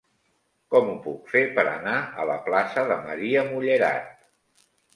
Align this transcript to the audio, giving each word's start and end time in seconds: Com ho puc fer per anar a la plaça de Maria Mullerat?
Com 0.75 0.87
ho 0.93 0.95
puc 1.03 1.29
fer 1.33 1.43
per 1.59 1.65
anar 1.73 1.93
a 2.23 2.27
la 2.31 2.39
plaça 2.49 2.87
de 2.93 2.99
Maria 3.05 3.47
Mullerat? 3.53 4.13